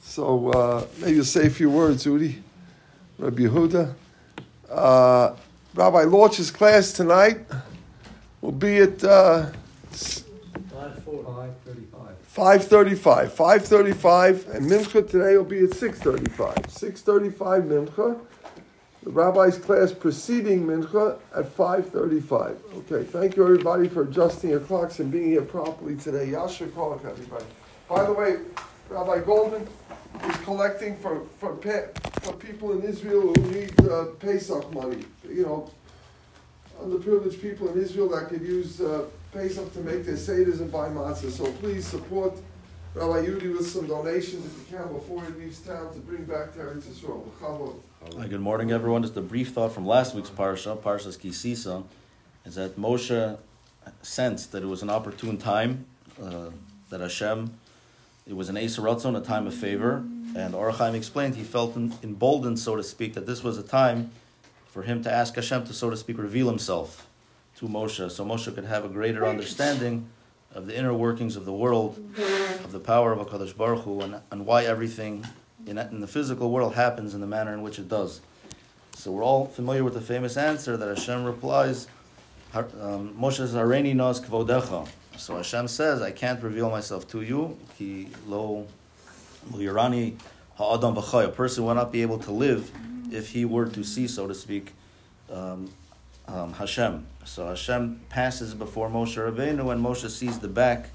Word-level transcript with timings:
So 0.00 0.50
uh, 0.50 0.86
maybe 0.98 1.16
you'll 1.16 1.24
say 1.24 1.46
a 1.46 1.50
few 1.50 1.70
words, 1.70 2.04
Udi. 2.06 2.42
Rabbi 3.18 3.42
Yehuda. 3.42 3.94
Uh, 4.70 5.34
Rabbi 5.74 6.04
Lorch's 6.04 6.50
class 6.50 6.92
tonight 6.92 7.40
will 8.40 8.52
be 8.52 8.78
at 8.78 9.02
uh, 9.04 9.50
5.35. 12.36 13.28
5.35. 13.30 14.54
And 14.54 14.70
Mincha 14.70 15.08
today 15.08 15.36
will 15.36 15.44
be 15.44 15.60
at 15.60 15.70
6.35. 15.70 16.54
6.35 16.66 17.32
Mincha. 17.66 18.20
The 19.02 19.10
rabbi's 19.10 19.56
class 19.56 19.92
preceding 19.92 20.66
Mincha 20.66 21.18
at 21.34 21.56
5.35. 21.56 22.56
Okay, 22.78 23.04
thank 23.08 23.36
you 23.36 23.44
everybody 23.44 23.88
for 23.88 24.02
adjusting 24.02 24.50
your 24.50 24.60
clocks 24.60 24.98
and 25.00 25.10
being 25.10 25.28
here 25.28 25.42
properly 25.42 25.96
today. 25.96 26.26
Yasher 26.26 26.68
Kolach, 26.70 27.04
everybody. 27.04 27.44
By 27.88 28.04
the 28.04 28.12
way, 28.12 28.38
Rabbi 28.90 29.20
Goldman 29.20 29.66
is 30.28 30.36
collecting 30.38 30.96
for, 30.96 31.22
for, 31.38 31.56
for 32.20 32.32
people 32.32 32.72
in 32.72 32.82
Israel 32.82 33.32
who 33.32 33.50
need 33.52 33.80
uh, 33.80 34.06
Pesach 34.18 34.72
money. 34.72 35.04
You 35.28 35.42
know, 35.44 35.70
underprivileged 36.82 37.40
people 37.40 37.68
in 37.72 37.80
Israel 37.80 38.08
that 38.08 38.28
could 38.28 38.42
use 38.42 38.80
uh, 38.80 39.04
Pesach 39.32 39.72
to 39.74 39.80
make 39.80 40.04
their 40.04 40.16
seders 40.16 40.60
and 40.60 40.72
buy 40.72 40.88
matzah. 40.88 41.30
So 41.30 41.50
please 41.52 41.86
support 41.86 42.36
Rabbi 42.94 43.26
Yudi 43.26 43.56
with 43.56 43.68
some 43.68 43.86
donations 43.86 44.44
if 44.46 44.58
you 44.58 44.78
can 44.78 44.92
before 44.92 45.22
he 45.24 45.32
leaves 45.34 45.60
town 45.60 45.92
to 45.92 46.00
bring 46.00 46.24
back 46.24 46.54
to 46.54 46.58
Eretz 46.58 46.84
Yisrael. 46.84 47.74
Hi, 48.18 48.26
good 48.26 48.40
morning, 48.40 48.72
everyone. 48.72 49.02
Just 49.02 49.16
a 49.16 49.20
brief 49.20 49.50
thought 49.50 49.72
from 49.72 49.86
last 49.86 50.14
week's 50.14 50.30
parsha, 50.30 50.76
Parshas 50.76 51.18
Kisisa, 51.18 51.84
is 52.44 52.56
that 52.56 52.76
Moshe 52.76 53.38
sensed 54.02 54.50
that 54.52 54.62
it 54.64 54.66
was 54.66 54.82
an 54.82 54.90
opportune 54.90 55.38
time 55.38 55.86
uh, 56.20 56.50
that 56.88 57.00
Hashem, 57.00 57.52
it 58.26 58.34
was 58.34 58.48
an 58.48 58.56
Eser 58.56 59.16
a 59.16 59.20
time 59.20 59.46
of 59.46 59.54
favor, 59.54 60.04
and 60.34 60.54
Ohr 60.54 60.72
HaChaim 60.72 60.94
explained 60.94 61.36
he 61.36 61.44
felt 61.44 61.76
emboldened, 61.76 62.58
so 62.58 62.74
to 62.74 62.82
speak, 62.82 63.14
that 63.14 63.26
this 63.26 63.44
was 63.44 63.56
a 63.56 63.62
time 63.62 64.10
for 64.66 64.82
him 64.82 65.02
to 65.04 65.12
ask 65.12 65.36
Hashem 65.36 65.64
to, 65.66 65.72
so 65.72 65.90
to 65.90 65.96
speak, 65.96 66.18
reveal 66.18 66.48
himself 66.48 67.06
to 67.58 67.66
Moshe, 67.66 68.10
so 68.10 68.24
Moshe 68.24 68.52
could 68.54 68.64
have 68.64 68.84
a 68.84 68.88
greater 68.88 69.26
understanding 69.26 70.08
of 70.52 70.66
the 70.66 70.76
inner 70.76 70.92
workings 70.92 71.36
of 71.36 71.44
the 71.44 71.52
world, 71.52 71.98
of 72.64 72.72
the 72.72 72.80
power 72.80 73.12
of 73.12 73.26
HaKadosh 73.26 73.56
Baruch 73.56 73.84
Hu, 73.84 74.00
and, 74.00 74.20
and 74.30 74.44
why 74.44 74.64
everything 74.64 75.24
in, 75.66 75.78
in 75.78 76.00
the 76.00 76.06
physical 76.06 76.50
world 76.50 76.74
happens 76.74 77.14
in 77.14 77.20
the 77.20 77.26
manner 77.26 77.54
in 77.54 77.62
which 77.62 77.78
it 77.78 77.88
does. 77.88 78.20
So 78.94 79.12
we're 79.12 79.22
all 79.22 79.46
familiar 79.46 79.84
with 79.84 79.94
the 79.94 80.00
famous 80.00 80.36
answer 80.36 80.76
that 80.76 80.88
Hashem 80.88 81.24
replies, 81.24 81.86
um, 82.54 83.14
Moshe 83.18 83.36
says, 83.36 83.54
Areni 83.54 83.94
nos 83.94 84.20
kvodecha. 84.20 84.88
So 85.18 85.36
Hashem 85.36 85.68
says, 85.68 86.02
I 86.02 86.10
can't 86.10 86.42
reveal 86.42 86.70
myself 86.70 87.08
to 87.08 87.22
you. 87.22 87.56
Ki 87.76 88.08
lo 88.26 88.66
yarani 89.52 90.16
ha'adam 90.56 90.94
v'chay. 90.94 91.24
A 91.24 91.28
person 91.28 91.64
will 91.64 91.74
not 91.74 91.92
be 91.92 92.02
able 92.02 92.18
to 92.20 92.32
live 92.32 92.70
if 93.10 93.30
he 93.30 93.44
were 93.44 93.66
to 93.66 93.82
see, 93.84 94.06
so 94.06 94.26
to 94.26 94.34
speak, 94.34 94.72
um, 95.32 95.70
um, 96.28 96.52
Hashem. 96.52 97.06
So 97.24 97.46
Hashem 97.46 98.00
passes 98.08 98.54
before 98.54 98.88
Moshe 98.88 99.16
Rabbeinu, 99.16 99.72
and 99.72 99.84
Moshe 99.84 100.08
sees 100.10 100.38
the 100.38 100.48
back 100.48 100.90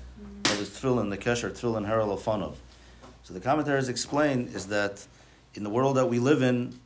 of 0.45 0.58
his 0.58 0.69
tefillin, 0.69 1.09
the 1.09 1.17
kesher 1.17 1.52
tefillin 1.52 1.88
of 1.89 2.58
So 3.23 3.33
the 3.33 3.39
commentaries 3.39 3.89
explain 3.89 4.47
is 4.53 4.67
that 4.67 5.06
in 5.56 5.63
the 5.63 5.69
world 5.69 5.97
that 5.97 6.08
we 6.08 6.19
live 6.19 6.41
in, 6.41 6.80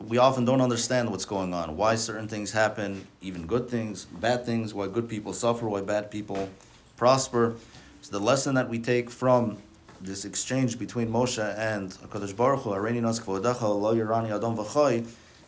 we 0.00 0.18
often 0.18 0.44
don't 0.44 0.60
understand 0.60 1.10
what's 1.10 1.24
going 1.24 1.54
on, 1.54 1.76
why 1.76 1.94
certain 1.94 2.28
things 2.28 2.52
happen, 2.52 3.06
even 3.22 3.46
good 3.46 3.68
things, 3.68 4.04
bad 4.04 4.44
things, 4.44 4.74
why 4.74 4.86
good 4.86 5.08
people 5.08 5.32
suffer, 5.32 5.68
why 5.68 5.80
bad 5.80 6.10
people 6.10 6.48
prosper. 6.96 7.54
So 8.02 8.12
the 8.12 8.24
lesson 8.24 8.54
that 8.54 8.68
we 8.68 8.78
take 8.78 9.10
from 9.10 9.58
this 10.00 10.24
exchange 10.24 10.78
between 10.78 11.08
Moshe 11.08 11.42
and 11.58 11.90
Hakadosh 11.90 12.36
Baruch 12.36 12.60
Hu, 12.60 12.70
Lo 12.70 13.94
Yerani 13.94 14.34
Adon 14.34 14.56
V'Choy, 14.56 15.06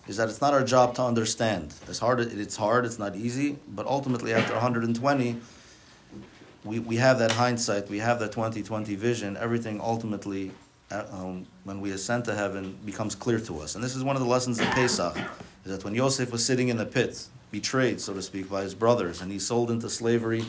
is 0.08 0.16
that 0.16 0.28
it's 0.28 0.40
not 0.40 0.54
our 0.54 0.64
job 0.64 0.94
to 0.94 1.02
understand. 1.02 1.74
It's 1.88 1.98
hard. 1.98 2.20
It's 2.20 2.56
hard. 2.56 2.84
It's 2.84 2.98
not 2.98 3.16
easy. 3.16 3.58
But 3.68 3.86
ultimately, 3.86 4.32
after 4.32 4.54
120, 4.54 5.36
we, 6.64 6.78
we 6.78 6.96
have 6.96 7.18
that 7.18 7.32
hindsight. 7.32 7.88
We 7.88 7.98
have 7.98 8.18
that 8.20 8.32
2020 8.32 8.94
vision. 8.94 9.36
Everything 9.36 9.80
ultimately, 9.80 10.52
uh, 10.90 11.04
um, 11.10 11.46
when 11.64 11.80
we 11.80 11.90
ascend 11.90 12.24
to 12.26 12.34
heaven, 12.34 12.78
becomes 12.84 13.14
clear 13.14 13.40
to 13.40 13.60
us. 13.60 13.74
And 13.74 13.82
this 13.82 13.96
is 13.96 14.04
one 14.04 14.16
of 14.16 14.22
the 14.22 14.28
lessons 14.28 14.60
of 14.60 14.66
Pesach: 14.68 15.16
is 15.64 15.72
that 15.72 15.84
when 15.84 15.94
Yosef 15.94 16.30
was 16.30 16.44
sitting 16.44 16.68
in 16.68 16.76
the 16.76 16.86
pit, 16.86 17.26
betrayed, 17.50 18.00
so 18.00 18.14
to 18.14 18.22
speak, 18.22 18.48
by 18.48 18.62
his 18.62 18.74
brothers, 18.74 19.20
and 19.20 19.32
he 19.32 19.38
sold 19.38 19.70
into 19.70 19.90
slavery, 19.90 20.44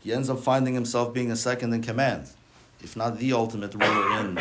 he 0.00 0.12
ends 0.12 0.30
up 0.30 0.40
finding 0.40 0.74
himself 0.74 1.12
being 1.12 1.30
a 1.30 1.36
second 1.36 1.72
in 1.72 1.82
command, 1.82 2.28
if 2.82 2.96
not 2.96 3.18
the 3.18 3.32
ultimate 3.32 3.74
ruler 3.74 4.20
in 4.20 4.38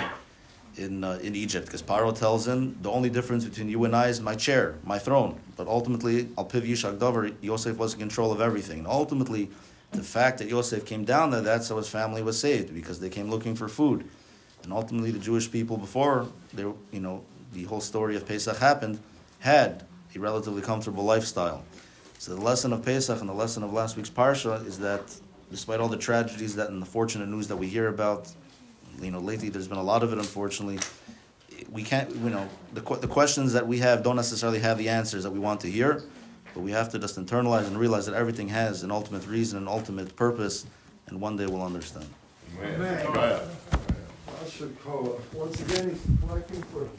in, 0.78 1.04
uh, 1.04 1.20
in 1.22 1.36
Egypt 1.36 1.66
because 1.66 1.82
Paro 1.82 2.18
tells 2.18 2.48
him 2.48 2.78
the 2.82 2.90
only 2.90 3.10
difference 3.10 3.44
between 3.46 3.70
you 3.70 3.84
and 3.86 3.96
I 3.96 4.08
is 4.08 4.22
my 4.22 4.36
chair, 4.36 4.76
my 4.84 4.98
throne. 4.98 5.40
But 5.58 5.68
ultimately, 5.68 6.30
Al 6.38 6.46
Piv 6.46 6.62
Yishak 6.62 7.00
Dover, 7.00 7.32
Yosef 7.42 7.78
was 7.78 7.94
in 7.94 8.00
control 8.00 8.32
of 8.32 8.40
everything. 8.40 8.80
And 8.80 8.88
ultimately, 8.88 9.50
the 9.92 10.04
fact 10.04 10.38
that 10.38 10.48
Yosef 10.48 10.86
came 10.86 11.04
down 11.04 11.32
there, 11.32 11.42
that's 11.42 11.70
how 11.70 11.78
his 11.78 11.90
family 11.90 12.22
was 12.22 12.40
saved 12.40 12.74
because 12.74 13.00
they 13.00 13.10
came 13.10 13.30
looking 13.30 13.56
for 13.56 13.68
food. 13.68 14.06
And 14.64 14.72
ultimately, 14.72 15.12
the 15.12 15.20
Jewish 15.20 15.52
people 15.52 15.78
before 15.78 16.28
they, 16.54 16.64
you 16.64 17.00
know, 17.00 17.24
the 17.54 17.64
whole 17.64 17.82
story 17.82 18.16
of 18.16 18.26
Pesach 18.26 18.58
happened, 18.58 19.00
had 19.40 19.86
a 20.16 20.20
relatively 20.20 20.62
comfortable 20.62 21.04
lifestyle. 21.04 21.64
So 22.20 22.36
the 22.36 22.42
lesson 22.42 22.74
of 22.74 22.84
Pesach 22.84 23.20
and 23.20 23.30
the 23.30 23.34
lesson 23.34 23.64
of 23.64 23.74
last 23.74 23.96
week's 23.96 24.10
parsha 24.10 24.66
is 24.66 24.80
that, 24.80 25.16
despite 25.52 25.80
all 25.80 25.88
the 25.88 25.98
tragedies 25.98 26.56
that 26.56 26.70
and 26.70 26.82
the 26.82 26.86
fortunate 26.86 27.28
news 27.28 27.48
that 27.48 27.58
we 27.58 27.68
hear 27.68 27.88
about 27.88 28.32
you 29.02 29.12
know, 29.12 29.20
lately 29.20 29.50
there's 29.50 29.68
been 29.68 29.78
a 29.78 29.84
lot 29.84 30.04
of 30.04 30.12
it, 30.12 30.18
unfortunately. 30.18 30.80
We 31.70 31.84
can't, 31.84 32.10
you 32.16 32.30
know, 32.30 32.48
the, 32.74 32.82
the 32.82 33.08
questions 33.08 33.54
that 33.54 33.68
we 33.68 33.80
have 33.80 34.04
don't 34.04 34.16
necessarily 34.16 34.60
have 34.60 34.78
the 34.78 34.90
answers 34.90 35.24
that 35.24 35.32
we 35.32 35.40
want 35.40 35.62
to 35.62 35.68
hear, 35.70 36.04
but 36.54 36.62
we 36.62 36.72
have 36.72 36.90
to 36.90 37.00
just 37.00 37.18
internalize 37.18 37.68
and 37.68 37.78
realize 37.78 38.06
that 38.06 38.16
everything 38.16 38.48
has 38.50 38.84
an 38.84 38.92
ultimate 38.92 39.26
reason, 39.28 39.60
an 39.60 39.68
ultimate 39.68 40.16
purpose, 40.16 40.66
and 41.08 41.20
one 41.20 41.38
day 41.38 41.46
we'll 41.46 41.64
understand. 41.64 42.08
Amen. 42.62 43.06
Amen. 43.08 43.42
Once 45.34 45.62
again, 45.62 45.90
he's 45.90 46.02
collecting 46.22 46.64
for 46.64 46.90